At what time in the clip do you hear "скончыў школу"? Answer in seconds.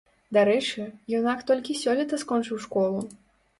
2.25-3.07